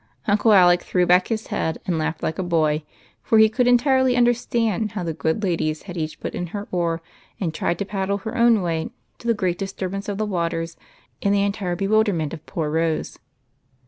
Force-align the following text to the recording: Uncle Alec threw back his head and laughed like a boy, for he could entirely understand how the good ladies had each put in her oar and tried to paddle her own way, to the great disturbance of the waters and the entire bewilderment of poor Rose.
Uncle 0.27 0.51
Alec 0.51 0.81
threw 0.81 1.05
back 1.05 1.27
his 1.27 1.45
head 1.53 1.77
and 1.85 1.99
laughed 1.99 2.23
like 2.23 2.39
a 2.39 2.43
boy, 2.43 2.81
for 3.21 3.37
he 3.37 3.47
could 3.47 3.67
entirely 3.67 4.17
understand 4.17 4.93
how 4.93 5.03
the 5.03 5.13
good 5.13 5.43
ladies 5.43 5.83
had 5.83 5.95
each 5.95 6.19
put 6.19 6.33
in 6.33 6.47
her 6.47 6.67
oar 6.71 7.03
and 7.39 7.53
tried 7.53 7.77
to 7.77 7.85
paddle 7.85 8.17
her 8.17 8.35
own 8.35 8.63
way, 8.63 8.89
to 9.19 9.27
the 9.27 9.35
great 9.35 9.59
disturbance 9.59 10.09
of 10.09 10.17
the 10.17 10.25
waters 10.25 10.75
and 11.21 11.35
the 11.35 11.43
entire 11.43 11.75
bewilderment 11.75 12.33
of 12.33 12.43
poor 12.47 12.67
Rose. 12.71 13.19